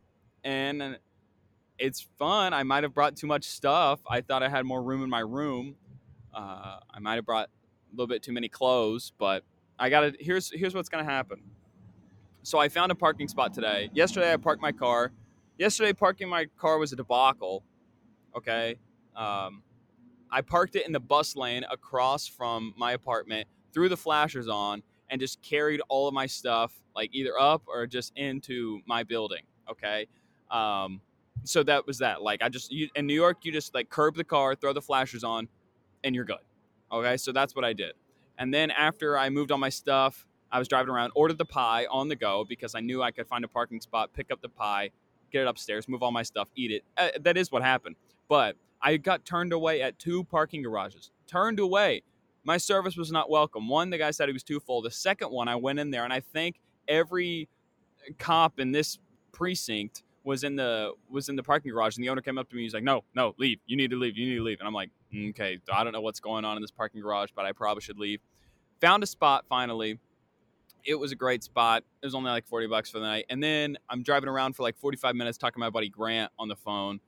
and 0.44 0.98
it's 1.78 2.08
fun. 2.18 2.54
I 2.54 2.64
might 2.64 2.84
have 2.84 2.96
brought 2.96 3.16
too 3.16 3.28
much 3.28 3.44
stuff. 3.44 4.00
I 4.10 4.22
thought 4.22 4.42
I 4.42 4.50
had 4.50 4.66
more 4.66 4.82
room 4.82 5.04
in 5.04 5.10
my 5.10 5.20
room. 5.20 5.76
Uh, 6.34 6.80
I 6.90 7.00
might 7.00 7.16
have 7.16 7.26
brought 7.26 7.50
a 7.50 7.92
little 7.96 8.08
bit 8.08 8.24
too 8.24 8.32
many 8.32 8.50
clothes, 8.50 9.14
but 9.20 9.44
I 9.78 9.90
got 9.90 10.02
to. 10.02 10.14
Here's 10.20 10.52
here's 10.52 10.74
what's 10.74 10.90
gonna 10.90 11.04
happen. 11.04 11.42
So 12.44 12.58
I 12.58 12.70
found 12.70 12.92
a 12.92 12.96
parking 12.96 13.28
spot 13.28 13.54
today. 13.54 13.92
Yesterday 13.94 14.34
I 14.34 14.38
parked 14.38 14.62
my 14.62 14.72
car. 14.72 15.12
Yesterday 15.62 15.94
parking 15.94 16.28
my 16.28 16.48
car 16.58 16.80
was 16.80 16.92
a 16.92 16.96
debacle. 16.96 17.64
Okay. 18.36 18.78
Um, 19.16 19.62
I 20.32 20.42
parked 20.42 20.76
it 20.76 20.88
in 20.88 20.92
the 20.92 21.00
bus 21.00 21.36
lane 21.36 21.64
across 21.70 22.26
from 22.26 22.74
my 22.78 22.94
apartment, 22.94 23.48
threw 23.72 23.88
the 23.88 23.96
flashers 23.96 24.48
on, 24.48 24.82
and 25.12 25.22
just 25.22 25.40
carried 25.44 25.80
all 25.88 26.08
of 26.08 26.16
my 26.16 26.26
stuff 26.26 26.74
like 26.96 27.12
either 27.14 27.40
up 27.40 27.62
or 27.68 27.86
just 27.86 28.12
into 28.16 28.80
my 28.88 29.04
building. 29.04 29.44
Okay. 29.70 30.08
Um, 30.50 31.00
so 31.44 31.62
that 31.62 31.86
was 31.86 32.00
that. 32.00 32.24
Like 32.24 32.42
I 32.42 32.50
just 32.50 32.72
you, 32.72 32.90
in 32.96 33.06
New 33.06 33.14
York, 33.14 33.46
you 33.46 33.52
just 33.52 33.76
like 33.76 33.88
curb 33.88 34.16
the 34.16 34.24
car, 34.24 34.56
throw 34.56 34.74
the 34.74 34.82
flashers 34.82 35.24
on, 35.24 35.48
and 36.04 36.16
you're 36.16 36.26
good. 36.26 36.44
Okay. 36.92 37.18
So 37.18 37.32
that's 37.32 37.56
what 37.56 37.66
I 37.66 37.74
did. 37.74 37.94
And 38.40 38.52
then 38.52 38.72
after 38.72 39.16
I 39.16 39.30
moved 39.30 39.52
all 39.52 39.60
my 39.60 39.70
stuff, 39.70 40.26
I 40.52 40.58
was 40.58 40.68
driving 40.68 40.90
around, 40.90 41.12
ordered 41.14 41.38
the 41.38 41.46
pie 41.46 41.86
on 41.92 42.08
the 42.08 42.16
go 42.16 42.46
because 42.50 42.74
I 42.74 42.80
knew 42.80 43.04
I 43.04 43.12
could 43.12 43.28
find 43.28 43.46
a 43.46 43.48
parking 43.48 43.80
spot, 43.80 44.10
pick 44.12 44.32
up 44.32 44.42
the 44.42 44.50
pie, 44.50 44.90
get 45.32 45.42
it 45.42 45.48
upstairs, 45.48 45.88
move 45.88 46.04
all 46.04 46.12
my 46.12 46.24
stuff, 46.24 46.48
eat 46.56 46.72
it. 46.72 46.84
Uh, 46.98 47.10
that 47.22 47.38
is 47.38 47.52
what 47.52 47.64
happened. 47.64 47.96
But 48.28 48.56
I 48.82 48.98
got 48.98 49.26
turned 49.26 49.54
away 49.54 49.82
at 49.82 50.00
two 50.00 50.24
parking 50.26 50.64
garages. 50.64 51.12
Turned 51.28 51.60
away. 51.60 52.04
My 52.44 52.58
service 52.58 52.98
was 52.98 53.12
not 53.12 53.30
welcome. 53.30 53.70
One, 53.70 53.92
the 53.92 53.98
guy 53.98 54.12
said 54.12 54.28
he 54.28 54.34
was 54.34 54.44
too 54.44 54.60
full. 54.60 54.82
The 54.82 54.92
second 54.92 55.32
one, 55.32 55.48
I 55.48 55.56
went 55.56 55.80
in 55.80 55.92
there 55.92 56.04
and 56.04 56.12
I 56.12 56.22
think 56.22 56.60
every 56.88 57.48
cop 58.18 58.60
in 58.60 58.72
this 58.72 58.98
precinct 59.32 60.04
was 60.24 60.44
in 60.44 60.56
the 60.56 60.92
was 61.10 61.30
in 61.30 61.36
the 61.36 61.44
parking 61.44 61.72
garage 61.72 61.96
and 61.96 62.04
the 62.04 62.10
owner 62.10 62.22
came 62.22 62.38
up 62.38 62.50
to 62.50 62.56
me 62.56 62.64
he's 62.64 62.74
like 62.74 62.84
no 62.84 63.04
no 63.16 63.34
leave 63.38 63.60
you 63.66 63.76
need 63.76 63.90
to 63.90 63.98
leave 63.98 64.18
you 64.18 64.28
need 64.28 64.36
to 64.36 64.44
leave 64.44 64.60
and 64.60 64.68
i'm 64.68 64.74
like 64.74 64.90
okay 65.30 65.58
i 65.74 65.84
don't 65.84 65.94
know 65.94 66.02
what's 66.02 66.20
going 66.20 66.46
on 66.46 66.58
in 66.58 66.62
this 66.62 66.72
parking 66.72 67.02
garage 67.02 67.30
but 67.36 67.46
i 67.46 67.52
probably 67.52 67.82
should 67.82 67.98
leave 67.98 68.20
found 68.80 69.02
a 69.02 69.08
spot 69.08 69.46
finally 69.50 70.00
it 70.86 70.96
was 70.96 71.12
a 71.12 71.16
great 71.16 71.44
spot. 71.44 71.84
It 72.02 72.06
was 72.06 72.16
only 72.16 72.32
like 72.32 72.46
40 72.46 72.68
bucks 72.68 72.90
for 72.90 73.00
the 73.00 73.06
night. 73.06 73.26
And 73.30 73.42
then 73.42 73.78
I'm 73.90 74.04
driving 74.04 74.30
around 74.30 74.56
for 74.56 74.64
like 74.64 74.78
45 74.78 75.16
minutes 75.16 75.38
talking 75.38 75.54
to 75.54 75.60
my 75.60 75.70
buddy 75.70 75.90
Grant 75.90 76.32
on 76.40 76.48
the 76.48 76.56
phone, 76.56 77.00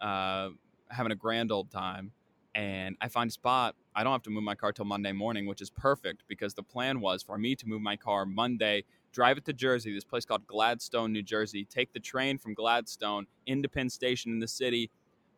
uh, 0.00 0.50
having 0.88 1.12
a 1.12 1.16
grand 1.16 1.50
old 1.50 1.70
time. 1.70 2.12
And 2.54 2.96
I 3.00 3.08
find 3.08 3.28
a 3.28 3.32
spot. 3.32 3.74
I 3.96 4.04
don't 4.04 4.12
have 4.12 4.22
to 4.22 4.30
move 4.30 4.44
my 4.44 4.54
car 4.54 4.72
till 4.72 4.84
Monday 4.84 5.12
morning, 5.12 5.46
which 5.46 5.60
is 5.60 5.70
perfect 5.70 6.22
because 6.28 6.54
the 6.54 6.62
plan 6.62 7.00
was 7.00 7.22
for 7.22 7.36
me 7.36 7.56
to 7.56 7.66
move 7.66 7.82
my 7.82 7.96
car 7.96 8.26
Monday, 8.26 8.84
drive 9.12 9.38
it 9.38 9.44
to 9.46 9.52
Jersey, 9.52 9.92
this 9.92 10.04
place 10.04 10.24
called 10.24 10.46
Gladstone, 10.46 11.12
New 11.12 11.22
Jersey, 11.22 11.64
take 11.64 11.92
the 11.92 12.00
train 12.00 12.38
from 12.38 12.54
Gladstone 12.54 13.26
into 13.46 13.68
Penn 13.68 13.90
Station 13.90 14.30
in 14.30 14.38
the 14.38 14.46
city, 14.46 14.90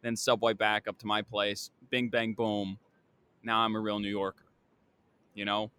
then 0.03 0.15
subway 0.15 0.53
back 0.53 0.87
up 0.89 0.99
to 0.99 1.07
my 1.07 1.23
place. 1.23 1.71
Bing, 1.89 2.11
bang, 2.11 2.35
boom. 2.35 2.79
Now 3.43 3.61
I'm 3.61 3.75
a 3.77 3.81
real 3.81 3.99
New 3.99 4.11
Yorker. 4.11 4.45
You 5.35 5.47
know? 5.47 5.71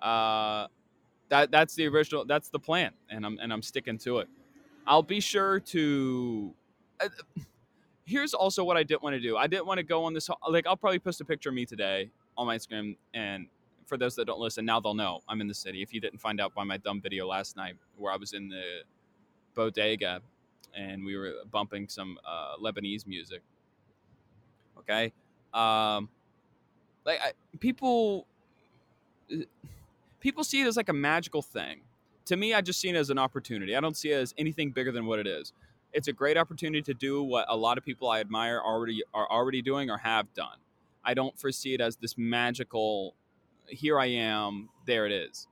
Uh, 0.00 0.66
that 1.32 1.50
that's 1.50 1.74
the 1.74 1.86
original 1.88 2.26
that's 2.26 2.50
the 2.50 2.58
plan 2.58 2.92
and 3.08 3.24
i'm 3.24 3.38
and 3.40 3.50
i'm 3.52 3.62
sticking 3.62 3.96
to 3.96 4.18
it. 4.18 4.28
I'll 4.86 5.02
be 5.02 5.18
sure 5.18 5.60
to 5.60 6.52
uh, 7.00 7.08
here's 8.04 8.34
also 8.34 8.62
what 8.64 8.76
i 8.76 8.82
didn't 8.82 9.02
want 9.02 9.14
to 9.14 9.20
do. 9.20 9.38
I 9.38 9.46
didn't 9.46 9.66
want 9.66 9.78
to 9.78 9.82
go 9.82 10.04
on 10.04 10.12
this 10.12 10.28
like 10.46 10.66
i'll 10.66 10.76
probably 10.76 10.98
post 10.98 11.22
a 11.22 11.24
picture 11.24 11.48
of 11.48 11.54
me 11.54 11.64
today 11.64 12.10
on 12.36 12.46
my 12.46 12.56
instagram 12.56 12.96
and 13.14 13.46
for 13.86 13.96
those 13.96 14.14
that 14.16 14.26
don't 14.26 14.40
listen 14.40 14.66
now 14.66 14.78
they'll 14.78 14.92
know 14.92 15.20
i'm 15.26 15.40
in 15.40 15.48
the 15.48 15.54
city. 15.54 15.80
If 15.82 15.94
you 15.94 16.02
didn't 16.02 16.20
find 16.20 16.38
out 16.38 16.54
by 16.54 16.64
my 16.64 16.76
dumb 16.76 17.00
video 17.00 17.26
last 17.26 17.56
night 17.56 17.76
where 17.96 18.12
i 18.12 18.16
was 18.16 18.34
in 18.34 18.50
the 18.50 18.82
bodega 19.54 20.20
and 20.76 21.02
we 21.02 21.16
were 21.16 21.32
bumping 21.50 21.88
some 21.88 22.18
uh, 22.26 22.56
lebanese 22.62 23.06
music 23.06 23.40
okay? 24.78 25.14
Um 25.54 26.10
like 27.06 27.20
I, 27.22 27.32
people 27.58 28.26
people 30.22 30.44
see 30.44 30.62
it 30.62 30.66
as 30.66 30.76
like 30.76 30.88
a 30.88 30.94
magical 30.94 31.42
thing. 31.42 31.80
To 32.26 32.36
me, 32.36 32.54
I 32.54 32.60
just 32.60 32.80
see 32.80 32.88
it 32.88 32.94
as 32.94 33.10
an 33.10 33.18
opportunity. 33.18 33.76
I 33.76 33.80
don't 33.80 33.96
see 33.96 34.12
it 34.12 34.14
as 34.14 34.32
anything 34.38 34.70
bigger 34.70 34.92
than 34.92 35.04
what 35.04 35.18
it 35.18 35.26
is. 35.26 35.52
It's 35.92 36.08
a 36.08 36.12
great 36.12 36.38
opportunity 36.38 36.80
to 36.82 36.94
do 36.94 37.22
what 37.22 37.44
a 37.48 37.56
lot 37.56 37.76
of 37.76 37.84
people 37.84 38.08
I 38.08 38.20
admire 38.20 38.60
already 38.64 39.02
are 39.12 39.28
already 39.30 39.60
doing 39.60 39.90
or 39.90 39.98
have 39.98 40.32
done. 40.32 40.56
I 41.04 41.12
don't 41.14 41.38
foresee 41.38 41.74
it 41.74 41.80
as 41.80 41.96
this 41.96 42.16
magical. 42.16 43.14
Here 43.66 43.98
I 43.98 44.06
am. 44.06 44.70
There 44.86 45.04
it 45.04 45.12
is. 45.12 45.48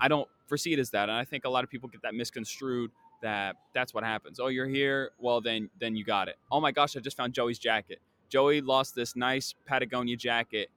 I 0.00 0.08
don't 0.08 0.26
foresee 0.46 0.72
it 0.72 0.78
as 0.78 0.90
that, 0.90 1.08
and 1.08 1.16
I 1.16 1.24
think 1.24 1.44
a 1.44 1.48
lot 1.48 1.62
of 1.62 1.70
people 1.70 1.88
get 1.88 2.02
that 2.02 2.14
misconstrued. 2.14 2.90
That 3.22 3.56
that's 3.72 3.94
what 3.94 4.02
happens. 4.04 4.40
Oh, 4.40 4.48
you're 4.48 4.66
here. 4.66 5.10
Well, 5.18 5.40
then 5.40 5.70
then 5.78 5.94
you 5.94 6.04
got 6.04 6.28
it. 6.28 6.36
Oh 6.50 6.60
my 6.60 6.72
gosh, 6.72 6.96
I 6.96 7.00
just 7.00 7.16
found 7.16 7.34
Joey's 7.34 7.58
jacket. 7.58 8.00
Joey 8.30 8.62
lost 8.62 8.94
this 8.94 9.14
nice 9.14 9.54
Patagonia 9.66 10.16
jacket, 10.16 10.70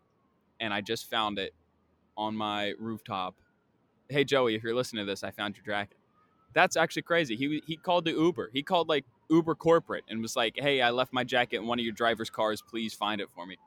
and 0.60 0.74
I 0.74 0.82
just 0.82 1.10
found 1.10 1.40
it 1.40 1.54
on 2.18 2.36
my 2.36 2.74
rooftop. 2.80 3.36
Hey 4.10 4.24
Joey, 4.24 4.56
if 4.56 4.64
you're 4.64 4.76
listening 4.76 5.06
to 5.06 5.12
this, 5.12 5.24
I 5.24 5.32
found 5.32 5.56
your 5.56 5.66
jacket. 5.66 5.98
That's 6.54 6.76
actually 6.76 7.04
crazy. 7.04 7.36
He 7.36 7.62
he 7.66 7.78
called 7.78 8.06
the 8.06 8.12
Uber. 8.12 8.50
He 8.54 8.64
called 8.64 8.90
like 8.90 9.06
Uber 9.30 9.56
corporate 9.56 10.04
and 10.10 10.22
was 10.22 10.36
like, 10.36 10.56
"Hey, 10.58 10.82
I 10.82 10.90
left 10.90 11.14
my 11.14 11.24
jacket 11.24 11.58
in 11.58 11.68
one 11.68 11.80
of 11.80 11.86
your 11.86 11.94
driver's 11.94 12.30
cars. 12.30 12.62
Please 12.62 12.94
find 12.94 13.22
it 13.22 13.28
for 13.36 13.46
me." 13.46 13.58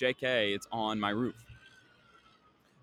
JK, 0.00 0.54
it's 0.54 0.66
on 0.72 0.98
my 0.98 1.10
roof. 1.10 1.36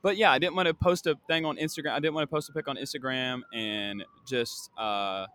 But 0.01 0.17
yeah, 0.17 0.31
I 0.31 0.39
didn't 0.39 0.55
want 0.55 0.67
to 0.67 0.73
post 0.73 1.07
a 1.07 1.15
thing 1.27 1.45
on 1.45 1.57
Instagram. 1.57 1.91
I 1.91 1.99
didn't 1.99 2.13
want 2.13 2.29
to 2.29 2.33
post 2.33 2.49
a 2.49 2.53
pic 2.53 2.67
on 2.67 2.77
Instagram 2.77 3.41
and 3.53 4.05
just 4.27 4.69
uh, 4.77 5.25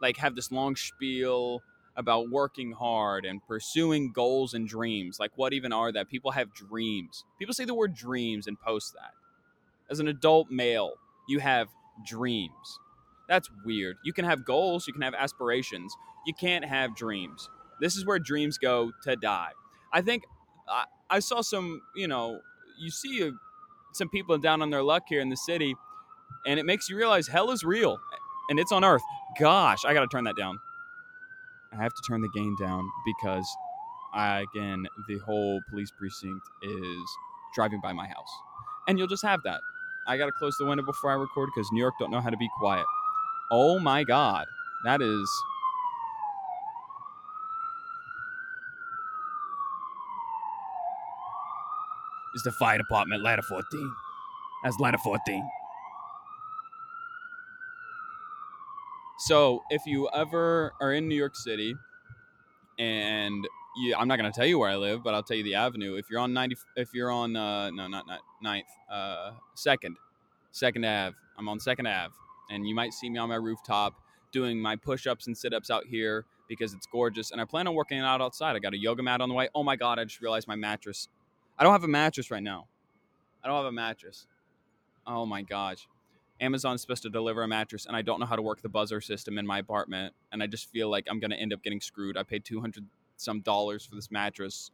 like 0.00 0.16
have 0.16 0.34
this 0.34 0.50
long 0.50 0.76
spiel 0.76 1.62
about 1.98 2.30
working 2.30 2.72
hard 2.72 3.26
and 3.26 3.44
pursuing 3.46 4.12
goals 4.12 4.54
and 4.54 4.68
dreams. 4.68 5.18
Like, 5.18 5.32
what 5.36 5.52
even 5.52 5.72
are 5.72 5.92
that? 5.92 6.08
People 6.08 6.30
have 6.30 6.54
dreams. 6.54 7.24
People 7.38 7.52
say 7.52 7.64
the 7.64 7.74
word 7.74 7.94
dreams 7.94 8.46
and 8.46 8.58
post 8.58 8.94
that. 8.94 9.12
As 9.90 9.98
an 10.00 10.08
adult 10.08 10.50
male, 10.50 10.92
you 11.28 11.40
have 11.40 11.68
dreams. 12.06 12.78
That's 13.28 13.50
weird. 13.64 13.96
You 14.04 14.12
can 14.12 14.24
have 14.24 14.44
goals, 14.44 14.86
you 14.86 14.92
can 14.92 15.02
have 15.02 15.14
aspirations. 15.14 15.94
You 16.24 16.34
can't 16.34 16.64
have 16.64 16.94
dreams. 16.94 17.50
This 17.80 17.96
is 17.96 18.06
where 18.06 18.18
dreams 18.18 18.58
go 18.58 18.92
to 19.02 19.16
die. 19.16 19.50
I 19.92 20.00
think 20.00 20.22
I, 20.68 20.84
I 21.10 21.18
saw 21.18 21.40
some, 21.40 21.82
you 21.96 22.06
know, 22.06 22.40
you 22.78 22.90
see 22.90 23.22
a, 23.22 23.32
some 23.92 24.08
people 24.08 24.38
down 24.38 24.62
on 24.62 24.70
their 24.70 24.82
luck 24.82 25.04
here 25.08 25.20
in 25.20 25.30
the 25.30 25.36
city, 25.36 25.74
and 26.46 26.60
it 26.60 26.66
makes 26.66 26.88
you 26.88 26.96
realize 26.96 27.26
hell 27.26 27.50
is 27.50 27.64
real 27.64 27.98
and 28.48 28.60
it's 28.60 28.72
on 28.72 28.84
earth. 28.84 29.02
Gosh, 29.38 29.84
I 29.84 29.94
got 29.94 30.00
to 30.00 30.08
turn 30.08 30.24
that 30.24 30.36
down. 30.36 30.58
I 31.72 31.82
have 31.82 31.92
to 31.92 32.02
turn 32.08 32.22
the 32.22 32.28
gain 32.34 32.56
down 32.58 32.88
because, 33.04 33.46
I, 34.14 34.40
again, 34.40 34.86
the 35.08 35.18
whole 35.18 35.60
police 35.68 35.90
precinct 35.98 36.42
is 36.62 37.02
driving 37.54 37.80
by 37.80 37.92
my 37.92 38.06
house. 38.06 38.32
And 38.86 38.98
you'll 38.98 39.08
just 39.08 39.24
have 39.24 39.40
that. 39.44 39.60
I 40.06 40.16
got 40.16 40.26
to 40.26 40.32
close 40.32 40.56
the 40.58 40.64
window 40.64 40.84
before 40.84 41.10
I 41.10 41.14
record 41.14 41.50
because 41.54 41.68
New 41.72 41.80
York 41.80 41.94
don't 42.00 42.10
know 42.10 42.20
how 42.20 42.30
to 42.30 42.36
be 42.36 42.48
quiet. 42.58 42.86
Oh 43.52 43.78
my 43.78 44.04
God. 44.04 44.46
That 44.84 45.02
is. 45.02 45.30
Is 52.34 52.42
the 52.44 52.52
fire 52.52 52.78
department 52.78 53.22
ladder 53.22 53.42
14? 53.42 53.94
That's 54.62 54.78
ladder 54.78 54.98
14. 54.98 55.48
So 59.28 59.62
if 59.68 59.84
you 59.84 60.08
ever 60.14 60.72
are 60.80 60.94
in 60.94 61.06
New 61.06 61.14
York 61.14 61.36
City 61.36 61.74
and 62.78 63.46
you, 63.76 63.94
I'm 63.94 64.08
not 64.08 64.16
going 64.18 64.32
to 64.32 64.34
tell 64.34 64.46
you 64.46 64.58
where 64.58 64.70
I 64.70 64.76
live, 64.76 65.04
but 65.04 65.12
I'll 65.12 65.22
tell 65.22 65.36
you 65.36 65.42
the 65.44 65.54
avenue. 65.54 65.96
If 65.96 66.08
you're 66.08 66.20
on 66.20 66.32
90, 66.32 66.56
if 66.76 66.94
you're 66.94 67.10
on, 67.10 67.36
uh, 67.36 67.68
no, 67.68 67.88
not, 67.88 68.06
not 68.06 68.20
ninth, 68.40 68.68
uh, 68.90 69.32
second, 69.54 69.98
second 70.50 70.86
Ave, 70.86 71.14
I'm 71.36 71.46
on 71.46 71.60
second 71.60 71.86
Ave 71.86 72.14
and 72.48 72.66
you 72.66 72.74
might 72.74 72.94
see 72.94 73.10
me 73.10 73.18
on 73.18 73.28
my 73.28 73.34
rooftop 73.34 74.00
doing 74.32 74.58
my 74.58 74.76
push-ups 74.76 75.26
and 75.26 75.36
sit-ups 75.36 75.68
out 75.68 75.84
here 75.84 76.24
because 76.48 76.72
it's 76.72 76.86
gorgeous 76.86 77.30
and 77.30 77.38
i 77.38 77.44
plan 77.44 77.66
on 77.66 77.74
working 77.74 77.98
out 77.98 78.22
outside. 78.22 78.56
I 78.56 78.60
got 78.60 78.72
a 78.72 78.78
yoga 78.78 79.02
mat 79.02 79.20
on 79.20 79.28
the 79.28 79.34
way. 79.34 79.50
Oh 79.54 79.62
my 79.62 79.76
god 79.76 79.98
i 79.98 80.04
just 80.04 80.22
realized 80.22 80.48
my 80.48 80.56
mattress 80.56 81.06
i 81.58 81.64
don't 81.64 81.72
have 81.72 81.84
a 81.84 81.88
mattress 81.88 82.30
right 82.30 82.42
now. 82.42 82.66
I 83.44 83.48
don't 83.48 83.56
have 83.58 83.66
a 83.66 83.72
mattress. 83.72 84.26
Oh 85.06 85.26
my 85.26 85.42
gosh 85.42 85.86
amazon's 86.40 86.80
supposed 86.80 87.02
to 87.02 87.10
deliver 87.10 87.42
a 87.42 87.48
mattress 87.48 87.86
and 87.86 87.96
i 87.96 88.02
don't 88.02 88.20
know 88.20 88.26
how 88.26 88.36
to 88.36 88.42
work 88.42 88.62
the 88.62 88.68
buzzer 88.68 89.00
system 89.00 89.38
in 89.38 89.46
my 89.46 89.58
apartment 89.58 90.14
and 90.32 90.42
i 90.42 90.46
just 90.46 90.70
feel 90.70 90.88
like 90.88 91.06
i'm 91.10 91.20
going 91.20 91.30
to 91.30 91.36
end 91.36 91.52
up 91.52 91.62
getting 91.62 91.80
screwed 91.80 92.16
i 92.16 92.22
paid 92.22 92.44
200 92.44 92.84
some 93.16 93.40
dollars 93.40 93.84
for 93.84 93.94
this 93.94 94.10
mattress 94.10 94.70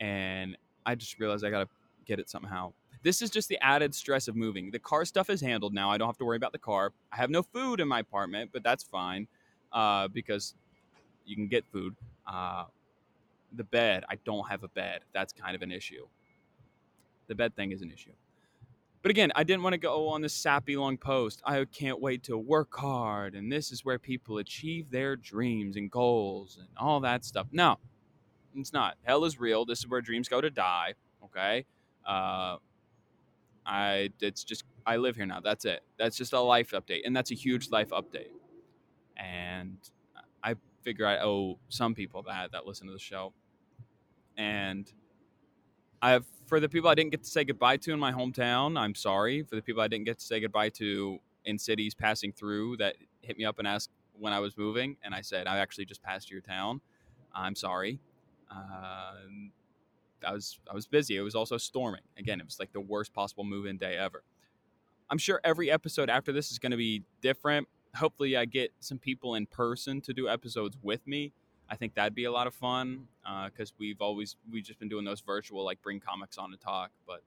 and 0.00 0.56
i 0.86 0.94
just 0.94 1.18
realized 1.18 1.44
i 1.44 1.50
got 1.50 1.60
to 1.60 1.68
get 2.06 2.18
it 2.18 2.28
somehow 2.28 2.72
this 3.02 3.22
is 3.22 3.30
just 3.30 3.48
the 3.48 3.58
added 3.62 3.94
stress 3.94 4.28
of 4.28 4.36
moving. 4.36 4.70
The 4.70 4.78
car 4.78 5.04
stuff 5.04 5.30
is 5.30 5.40
handled 5.40 5.72
now. 5.72 5.90
I 5.90 5.98
don't 5.98 6.08
have 6.08 6.18
to 6.18 6.24
worry 6.24 6.36
about 6.36 6.52
the 6.52 6.58
car. 6.58 6.92
I 7.12 7.16
have 7.16 7.30
no 7.30 7.42
food 7.42 7.80
in 7.80 7.88
my 7.88 8.00
apartment, 8.00 8.50
but 8.52 8.62
that's 8.62 8.82
fine 8.82 9.28
uh, 9.72 10.08
because 10.08 10.54
you 11.24 11.36
can 11.36 11.46
get 11.46 11.64
food. 11.72 11.94
Uh, 12.26 12.64
the 13.54 13.64
bed, 13.64 14.04
I 14.08 14.16
don't 14.24 14.48
have 14.48 14.64
a 14.64 14.68
bed. 14.68 15.00
That's 15.14 15.32
kind 15.32 15.54
of 15.54 15.62
an 15.62 15.70
issue. 15.70 16.06
The 17.28 17.34
bed 17.34 17.54
thing 17.54 17.72
is 17.72 17.82
an 17.82 17.90
issue. 17.90 18.12
But 19.02 19.10
again, 19.10 19.30
I 19.36 19.44
didn't 19.44 19.62
want 19.62 19.74
to 19.74 19.78
go 19.78 20.08
on 20.08 20.22
this 20.22 20.34
sappy 20.34 20.76
long 20.76 20.98
post. 20.98 21.40
I 21.44 21.64
can't 21.66 22.00
wait 22.00 22.24
to 22.24 22.36
work 22.36 22.74
hard, 22.74 23.34
and 23.34 23.50
this 23.50 23.70
is 23.70 23.84
where 23.84 23.98
people 23.98 24.38
achieve 24.38 24.90
their 24.90 25.14
dreams 25.14 25.76
and 25.76 25.90
goals 25.90 26.56
and 26.58 26.68
all 26.76 27.00
that 27.00 27.24
stuff. 27.24 27.46
No, 27.52 27.76
it's 28.56 28.72
not. 28.72 28.96
Hell 29.04 29.24
is 29.24 29.38
real. 29.38 29.64
This 29.64 29.78
is 29.80 29.88
where 29.88 30.00
dreams 30.00 30.28
go 30.28 30.40
to 30.40 30.50
die. 30.50 30.94
Okay. 31.24 31.64
Uh, 32.04 32.56
I 33.64 34.10
it's 34.20 34.42
just 34.42 34.64
I 34.86 34.96
live 34.96 35.14
here 35.14 35.26
now. 35.26 35.40
That's 35.40 35.64
it. 35.64 35.82
That's 35.98 36.16
just 36.16 36.32
a 36.32 36.40
life 36.40 36.72
update, 36.72 37.02
and 37.04 37.14
that's 37.14 37.30
a 37.30 37.34
huge 37.34 37.70
life 37.70 37.90
update. 37.90 38.30
And 39.16 39.76
I 40.42 40.54
figure 40.82 41.06
I 41.06 41.18
owe 41.18 41.58
some 41.68 41.94
people 41.94 42.22
that 42.22 42.52
that 42.52 42.66
listen 42.66 42.86
to 42.86 42.92
the 42.92 42.98
show. 42.98 43.32
And 44.36 44.90
I 46.00 46.10
have 46.10 46.24
for 46.48 46.60
the 46.60 46.68
people 46.68 46.88
I 46.88 46.94
didn't 46.94 47.10
get 47.10 47.22
to 47.22 47.30
say 47.30 47.44
goodbye 47.44 47.76
to 47.76 47.92
in 47.92 48.00
my 48.00 48.10
hometown. 48.10 48.78
I'm 48.78 48.94
sorry 48.94 49.42
for 49.42 49.54
the 49.54 49.62
people 49.62 49.82
I 49.82 49.88
didn't 49.88 50.06
get 50.06 50.18
to 50.18 50.24
say 50.24 50.40
goodbye 50.40 50.70
to 50.70 51.18
in 51.44 51.58
cities 51.58 51.94
passing 51.94 52.32
through 52.32 52.78
that 52.78 52.96
hit 53.22 53.36
me 53.36 53.44
up 53.44 53.58
and 53.58 53.68
asked 53.68 53.90
when 54.18 54.32
I 54.32 54.40
was 54.40 54.56
moving, 54.56 54.96
and 55.04 55.14
I 55.14 55.20
said 55.20 55.46
I 55.46 55.58
actually 55.58 55.84
just 55.84 56.02
passed 56.02 56.30
your 56.30 56.40
town. 56.40 56.80
I'm 57.34 57.54
sorry. 57.54 58.00
Uh, 58.50 59.12
I 60.26 60.32
was 60.32 60.58
I 60.68 60.74
was 60.74 60.86
busy. 60.86 61.16
It 61.16 61.20
was 61.20 61.34
also 61.34 61.58
storming. 61.58 62.00
Again, 62.18 62.40
it 62.40 62.46
was 62.46 62.58
like 62.58 62.72
the 62.72 62.80
worst 62.80 63.12
possible 63.12 63.44
move-in 63.44 63.76
day 63.76 63.96
ever. 63.96 64.22
I'm 65.10 65.18
sure 65.18 65.40
every 65.44 65.70
episode 65.70 66.10
after 66.10 66.32
this 66.32 66.50
is 66.50 66.58
going 66.58 66.72
to 66.72 66.76
be 66.76 67.02
different. 67.22 67.68
Hopefully, 67.94 68.36
I 68.36 68.44
get 68.44 68.72
some 68.80 68.98
people 68.98 69.34
in 69.34 69.46
person 69.46 70.00
to 70.02 70.12
do 70.12 70.28
episodes 70.28 70.76
with 70.82 71.06
me. 71.06 71.32
I 71.70 71.76
think 71.76 71.94
that'd 71.94 72.14
be 72.14 72.24
a 72.24 72.32
lot 72.32 72.46
of 72.46 72.54
fun 72.54 73.08
because 73.44 73.70
uh, 73.70 73.78
we've 73.78 74.00
always 74.00 74.36
we've 74.50 74.64
just 74.64 74.78
been 74.78 74.88
doing 74.88 75.04
those 75.04 75.20
virtual, 75.20 75.64
like 75.64 75.82
bring 75.82 76.00
comics 76.00 76.38
on 76.38 76.50
to 76.50 76.56
talk. 76.56 76.90
But 77.06 77.22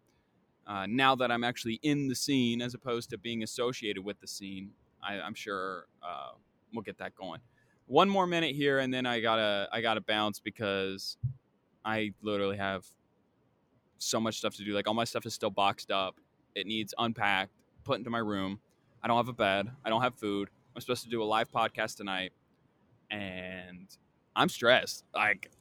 uh, 0.66 0.88
now 0.88 1.16
that 1.16 1.32
I'm 1.32 1.44
actually 1.44 1.80
in 1.84 2.08
the 2.08 2.16
scene 2.16 2.62
as 2.62 2.74
opposed 2.74 3.10
to 3.12 3.18
being 3.18 3.44
associated 3.44 4.04
with 4.04 4.20
the 4.20 4.28
scene, 4.28 4.72
I, 5.04 5.16
am 5.16 5.34
sure 5.34 5.86
uh, 6.04 6.32
we'll 6.74 6.84
get 6.84 6.98
that 6.98 7.16
going. 7.16 7.40
One 7.88 8.10
more 8.10 8.26
minute 8.26 8.56
here, 8.56 8.80
and 8.80 8.94
then 8.94 9.06
I 9.06 9.20
gotta 9.20 9.68
I 9.72 9.82
gotta 9.82 10.02
bounce 10.02 10.40
because 10.40 11.18
I 11.84 12.14
literally 12.22 12.58
have 12.58 12.86
so 13.98 14.20
much 14.20 14.38
stuff 14.38 14.56
to 14.56 14.64
do. 14.64 14.74
Like 14.74 14.88
all 14.88 14.94
my 14.94 15.04
stuff 15.04 15.26
is 15.26 15.34
still 15.34 15.50
boxed 15.50 15.92
up. 15.92 16.16
It 16.56 16.68
needs 16.68 16.94
unpacked, 16.98 17.52
put 17.84 17.98
into 17.98 18.10
my 18.10 18.20
room. 18.20 18.60
I 19.04 19.08
don't 19.08 19.18
have 19.18 19.28
a 19.28 19.34
bed. 19.34 19.70
I 19.84 19.90
don't 19.90 20.02
have 20.02 20.16
food. 20.16 20.50
I'm 20.76 20.82
supposed 20.82 21.04
to 21.04 21.10
do 21.10 21.22
a 21.22 21.26
live 21.26 21.52
podcast 21.52 21.98
tonight, 21.98 22.32
and 23.10 23.88
I'm 24.36 24.50
stressed. 24.50 25.04
Like 25.14 25.52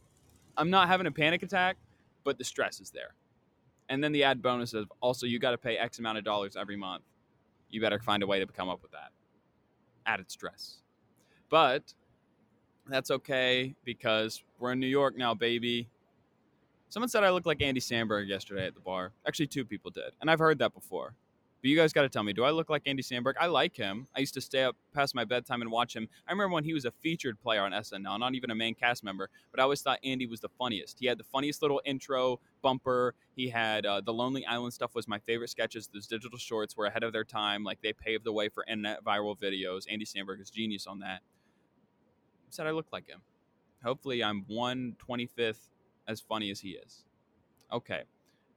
I'm 0.57 0.71
not 0.71 0.89
having 0.89 1.07
a 1.07 1.13
panic 1.13 1.43
attack, 1.43 1.77
but 2.25 2.39
the 2.39 2.45
stress 2.45 2.81
is 2.81 2.91
there. 2.91 3.15
And 3.89 4.03
then 4.03 4.13
the 4.13 4.25
add 4.25 4.43
bonus 4.43 4.75
of 4.75 4.93
also 5.01 5.27
you 5.27 5.39
got 5.39 5.51
to 5.51 5.59
pay 5.59 5.77
X 5.77 5.99
amount 5.99 6.19
of 6.19 6.25
dollars 6.25 6.57
every 6.57 6.77
month. 6.77 7.03
You 7.71 7.81
better 7.81 7.99
find 7.99 8.23
a 8.23 8.27
way 8.27 8.39
to 8.39 8.47
come 8.47 8.69
up 8.69 8.83
with 8.83 8.93
that. 8.93 9.11
Added 10.07 10.31
stress. 10.31 10.79
But 11.49 11.95
that's 12.89 13.11
okay 13.11 13.75
because 13.85 14.43
we're 14.59 14.73
in 14.73 14.81
New 14.81 14.87
York 14.87 15.17
now, 15.17 15.35
baby. 15.35 15.89
Someone 16.89 17.09
said 17.09 17.23
I 17.23 17.31
look 17.31 17.47
like 17.47 17.63
Andy 17.63 17.81
Samberg 17.81 18.29
yesterday 18.29 18.67
at 18.67 18.75
the 18.75 18.81
bar. 18.81 19.13
Actually, 19.27 19.47
two 19.47 19.65
people 19.65 19.91
did, 19.91 20.13
and 20.21 20.31
I've 20.31 20.41
heard 20.41 20.59
that 20.59 20.75
before. 20.75 21.15
But 21.63 21.69
you 21.69 21.77
guys 21.77 21.93
got 21.93 22.03
to 22.03 22.09
tell 22.09 22.23
me, 22.23 22.33
do 22.33 22.43
I 22.43 22.51
look 22.51 22.71
like 22.71 22.83
Andy 22.87 23.03
Samberg? 23.03 23.35
I 23.39 23.47
like 23.47 23.77
him. 23.77 24.07
I 24.17 24.21
used 24.21 24.33
to 24.35 24.41
stay 24.41 24.65
up 24.65 24.77
past 24.95 25.15
my 25.15 25.25
bedtime 25.27 25.61
and 25.61 25.71
watch 25.71 25.95
him. 25.95 26.09
I 26.27 26.33
remember 26.33 26.55
when 26.55 26.65
he 26.65 26.73
was 26.73 26.87
a 26.87 26.91
featured 26.91 27.39
player 27.39 27.63
on 27.63 27.73
SNL, 27.73 28.19
not 28.19 28.35
even 28.35 28.51
a 28.51 28.55
main 28.55 28.75
cast 28.75 29.05
member, 29.05 29.29
but 29.51 29.61
I 29.61 29.65
always 29.65 29.83
thought 29.83 29.99
Andy 30.03 30.27
was 30.27 30.41
the 30.41 30.49
funniest. 30.49 30.99
He 30.99 31.07
had 31.07 31.19
the 31.19 31.25
funniest 31.25 31.61
little 31.61 31.83
intro 31.85 32.41
bumper. 32.63 33.15
He 33.37 33.49
had 33.51 33.85
uh, 33.85 34.01
the 34.01 34.13
Lonely 34.13 34.47
Island 34.47 34.73
stuff 34.73 34.95
was 34.95 35.07
my 35.07 35.19
favorite 35.19 35.51
sketches. 35.51 35.89
Those 35.93 36.07
digital 36.07 36.39
shorts 36.39 36.77
were 36.77 36.87
ahead 36.87 37.03
of 37.03 37.13
their 37.13 37.25
time. 37.25 37.63
Like 37.63 37.83
they 37.83 37.93
paved 37.93 38.25
the 38.25 38.33
way 38.33 38.49
for 38.49 38.65
internet 38.67 39.05
viral 39.05 39.39
videos. 39.39 39.83
Andy 39.91 40.07
Samberg 40.07 40.41
is 40.41 40.49
genius 40.51 40.87
on 40.87 41.01
that. 41.01 41.21
Said 42.49 42.67
I 42.67 42.71
look 42.71 42.87
like 42.91 43.07
him. 43.07 43.21
Hopefully, 43.85 44.25
I'm 44.25 44.45
one 44.49 44.97
twenty 44.99 45.27
fifth 45.27 45.69
as 46.09 46.21
funny 46.21 46.51
as 46.51 46.61
he 46.61 46.71
is. 46.71 47.05
Okay. 47.73 48.03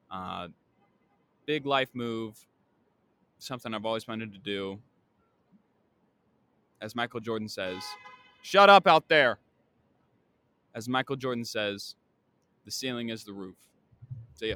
Uh, 0.09 0.47
big 1.45 1.65
life 1.65 1.89
move, 1.93 2.37
something 3.43 3.73
I've 3.73 3.85
always 3.85 4.07
wanted 4.07 4.31
to 4.33 4.39
do. 4.39 4.79
As 6.81 6.95
Michael 6.95 7.19
Jordan 7.19 7.47
says, 7.47 7.83
shut 8.41 8.69
up 8.69 8.87
out 8.87 9.07
there. 9.07 9.39
As 10.75 10.89
Michael 10.89 11.15
Jordan 11.15 11.45
says, 11.45 11.95
the 12.65 12.71
ceiling 12.71 13.09
is 13.09 13.23
the 13.23 13.33
roof. 13.33 13.55
See 14.35 14.49
ya. 14.49 14.55